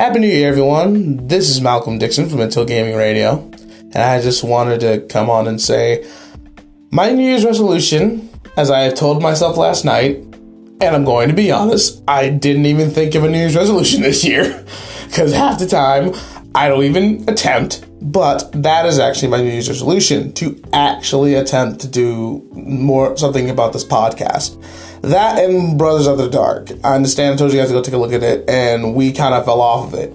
Happy 0.00 0.18
New 0.18 0.28
Year, 0.28 0.48
everyone. 0.48 1.26
This 1.26 1.50
is 1.50 1.60
Malcolm 1.60 1.98
Dixon 1.98 2.26
from 2.26 2.40
Until 2.40 2.64
Gaming 2.64 2.96
Radio, 2.96 3.38
and 3.92 3.96
I 3.96 4.22
just 4.22 4.42
wanted 4.42 4.80
to 4.80 5.00
come 5.08 5.28
on 5.28 5.46
and 5.46 5.60
say 5.60 6.10
my 6.90 7.10
New 7.10 7.22
Year's 7.22 7.44
resolution, 7.44 8.30
as 8.56 8.70
I 8.70 8.88
told 8.92 9.22
myself 9.22 9.58
last 9.58 9.84
night, 9.84 10.16
and 10.16 10.84
I'm 10.84 11.04
going 11.04 11.28
to 11.28 11.34
be 11.34 11.52
honest, 11.52 12.02
I 12.08 12.30
didn't 12.30 12.64
even 12.64 12.88
think 12.88 13.14
of 13.14 13.24
a 13.24 13.28
New 13.28 13.36
Year's 13.36 13.54
resolution 13.54 14.00
this 14.00 14.24
year, 14.24 14.64
because 15.06 15.34
half 15.34 15.58
the 15.58 15.66
time 15.66 16.14
I 16.54 16.68
don't 16.68 16.84
even 16.84 17.28
attempt, 17.28 17.84
but 18.00 18.50
that 18.52 18.86
is 18.86 18.98
actually 18.98 19.28
my 19.28 19.38
New 19.42 19.50
Year's 19.50 19.68
resolution 19.68 20.32
to 20.34 20.60
actually 20.72 21.34
attempt 21.34 21.80
to 21.82 21.88
do 21.88 22.48
more 22.52 23.16
something 23.16 23.50
about 23.50 23.72
this 23.72 23.84
podcast. 23.84 24.60
That 25.02 25.38
and 25.38 25.78
Brothers 25.78 26.06
of 26.06 26.18
the 26.18 26.28
Dark. 26.28 26.70
I 26.84 26.94
understand 26.94 27.34
I 27.34 27.36
told 27.36 27.52
you 27.52 27.58
guys 27.58 27.68
to 27.68 27.74
go 27.74 27.82
take 27.82 27.94
a 27.94 27.98
look 27.98 28.12
at 28.12 28.22
it, 28.22 28.48
and 28.48 28.94
we 28.94 29.12
kind 29.12 29.34
of 29.34 29.44
fell 29.44 29.60
off 29.60 29.92
of 29.92 29.98
it. 29.98 30.14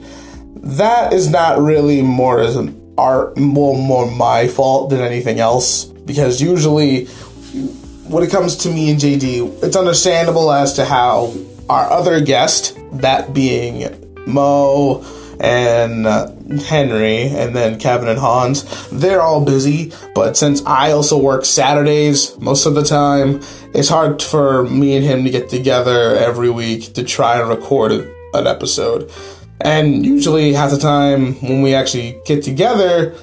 That 0.77 1.13
is 1.13 1.29
not 1.29 1.59
really 1.59 2.01
more 2.01 2.39
as 2.39 2.55
an 2.55 2.93
art, 2.97 3.37
more, 3.37 3.77
more 3.77 4.09
my 4.09 4.47
fault 4.47 4.89
than 4.89 5.01
anything 5.01 5.39
else, 5.39 5.85
because 5.85 6.41
usually 6.41 7.05
when 8.07 8.23
it 8.23 8.29
comes 8.29 8.55
to 8.57 8.69
me 8.69 8.91
and 8.91 8.99
JD, 8.99 9.63
it's 9.63 9.75
understandable 9.75 10.51
as 10.51 10.73
to 10.73 10.85
how 10.85 11.33
our 11.69 11.89
other 11.89 12.21
guest, 12.21 12.77
that 12.93 13.33
being 13.33 14.01
Mo, 14.27 15.03
and 15.39 16.07
uh, 16.07 16.31
Henry, 16.67 17.27
and 17.27 17.55
then 17.55 17.79
Kevin 17.79 18.07
and 18.07 18.19
Hans. 18.19 18.89
They're 18.89 19.21
all 19.21 19.43
busy, 19.43 19.91
but 20.13 20.37
since 20.37 20.63
I 20.65 20.91
also 20.91 21.17
work 21.17 21.45
Saturdays 21.45 22.37
most 22.39 22.65
of 22.65 22.75
the 22.75 22.83
time, 22.83 23.41
it's 23.73 23.89
hard 23.89 24.21
for 24.21 24.63
me 24.63 24.95
and 24.95 25.05
him 25.05 25.23
to 25.23 25.29
get 25.29 25.49
together 25.49 26.15
every 26.15 26.49
week 26.49 26.93
to 26.93 27.03
try 27.03 27.39
and 27.39 27.49
record 27.49 27.91
an 28.33 28.47
episode. 28.47 29.11
And 29.61 30.05
usually, 30.05 30.53
half 30.53 30.71
the 30.71 30.77
time 30.77 31.35
when 31.35 31.61
we 31.61 31.73
actually 31.73 32.19
get 32.25 32.43
together, 32.43 33.15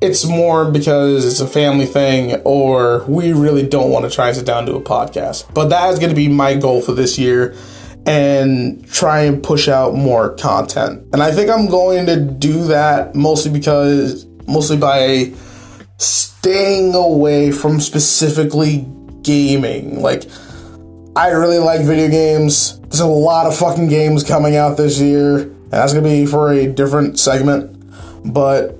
it's 0.00 0.24
more 0.26 0.70
because 0.70 1.26
it's 1.26 1.40
a 1.40 1.46
family 1.46 1.86
thing 1.86 2.40
or 2.44 3.04
we 3.06 3.32
really 3.32 3.66
don't 3.66 3.90
want 3.90 4.04
to 4.04 4.10
try 4.10 4.28
and 4.28 4.36
sit 4.36 4.46
down 4.46 4.66
to 4.66 4.74
a 4.74 4.80
podcast. 4.80 5.52
But 5.52 5.68
that 5.68 5.92
is 5.92 5.98
going 5.98 6.10
to 6.10 6.16
be 6.16 6.28
my 6.28 6.54
goal 6.54 6.80
for 6.80 6.92
this 6.92 7.18
year 7.18 7.54
and 8.06 8.86
try 8.90 9.22
and 9.22 9.42
push 9.42 9.68
out 9.68 9.94
more 9.94 10.34
content. 10.36 11.06
And 11.12 11.22
I 11.22 11.32
think 11.32 11.50
I'm 11.50 11.68
going 11.68 12.06
to 12.06 12.20
do 12.20 12.64
that 12.68 13.14
mostly 13.14 13.52
because, 13.52 14.26
mostly 14.46 14.76
by 14.76 15.32
staying 15.98 16.94
away 16.94 17.52
from 17.52 17.80
specifically 17.80 18.88
gaming. 19.22 20.00
Like, 20.00 20.24
I 21.16 21.28
really 21.28 21.58
like 21.58 21.82
video 21.82 22.08
games. 22.08 22.80
There's 22.80 23.00
a 23.00 23.06
lot 23.06 23.46
of 23.46 23.56
fucking 23.56 23.88
games 23.88 24.24
coming 24.24 24.56
out 24.56 24.76
this 24.76 24.98
year, 24.98 25.38
and 25.40 25.70
that's 25.70 25.92
gonna 25.92 26.08
be 26.08 26.24
for 26.24 26.52
a 26.52 26.66
different 26.66 27.18
segment. 27.18 27.76
But 28.24 28.78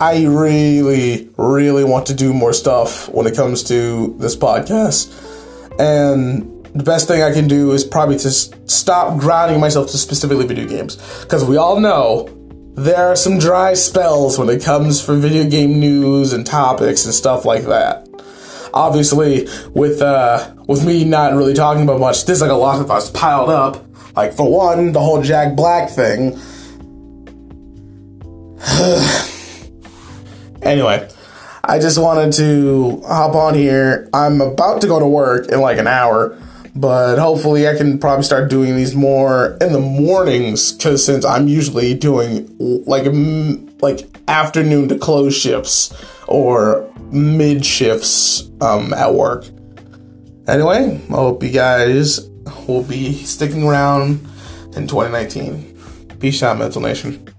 I 0.00 0.24
really, 0.24 1.30
really 1.36 1.84
want 1.84 2.06
to 2.06 2.14
do 2.14 2.32
more 2.32 2.52
stuff 2.52 3.08
when 3.08 3.26
it 3.26 3.34
comes 3.34 3.64
to 3.64 4.14
this 4.18 4.36
podcast. 4.36 5.10
And 5.78 6.61
the 6.74 6.82
best 6.82 7.06
thing 7.06 7.22
I 7.22 7.32
can 7.32 7.48
do 7.48 7.72
is 7.72 7.84
probably 7.84 8.16
to 8.18 8.30
stop 8.30 9.20
grounding 9.20 9.60
myself 9.60 9.90
to 9.90 9.98
specifically 9.98 10.46
video 10.46 10.66
games. 10.66 10.96
Because 11.20 11.44
we 11.44 11.58
all 11.58 11.78
know 11.78 12.30
there 12.74 12.96
are 12.96 13.16
some 13.16 13.38
dry 13.38 13.74
spells 13.74 14.38
when 14.38 14.48
it 14.48 14.62
comes 14.62 15.04
for 15.04 15.14
video 15.14 15.48
game 15.48 15.78
news 15.78 16.32
and 16.32 16.46
topics 16.46 17.04
and 17.04 17.12
stuff 17.12 17.44
like 17.44 17.64
that. 17.64 18.08
Obviously, 18.72 19.46
with 19.74 20.00
uh, 20.00 20.54
with 20.66 20.86
me 20.86 21.04
not 21.04 21.34
really 21.34 21.52
talking 21.52 21.82
about 21.82 22.00
much, 22.00 22.24
there's 22.24 22.40
like 22.40 22.50
a 22.50 22.54
lot 22.54 22.80
of 22.80 22.90
us 22.90 23.10
piled 23.10 23.50
up. 23.50 23.84
Like 24.16 24.32
for 24.32 24.50
one, 24.50 24.92
the 24.92 25.00
whole 25.00 25.22
Jack 25.22 25.54
Black 25.54 25.90
thing. 25.90 26.38
anyway, 30.62 31.06
I 31.64 31.78
just 31.78 32.00
wanted 32.00 32.32
to 32.34 33.02
hop 33.06 33.34
on 33.34 33.52
here. 33.52 34.08
I'm 34.14 34.40
about 34.40 34.80
to 34.80 34.86
go 34.86 34.98
to 34.98 35.06
work 35.06 35.50
in 35.50 35.60
like 35.60 35.76
an 35.76 35.86
hour 35.86 36.38
but 36.74 37.18
hopefully 37.18 37.68
I 37.68 37.76
can 37.76 37.98
probably 37.98 38.24
start 38.24 38.50
doing 38.50 38.76
these 38.76 38.94
more 38.94 39.56
in 39.60 39.72
the 39.72 39.80
mornings 39.80 40.72
because 40.72 41.04
since 41.04 41.24
I'm 41.24 41.48
usually 41.48 41.94
doing 41.94 42.54
like 42.58 43.06
like 43.82 44.08
afternoon 44.28 44.88
to 44.88 44.98
close 44.98 45.36
shifts 45.36 45.92
or 46.26 46.90
mid 47.10 47.64
shifts 47.64 48.50
um, 48.60 48.92
at 48.94 49.14
work. 49.14 49.44
Anyway, 50.48 51.00
I 51.10 51.12
hope 51.12 51.42
you 51.42 51.50
guys 51.50 52.28
will 52.66 52.82
be 52.82 53.12
sticking 53.14 53.64
around 53.64 54.26
in 54.74 54.86
2019. 54.88 55.78
Peace 56.20 56.42
out, 56.42 56.58
Mental 56.58 56.80
Nation. 56.80 57.31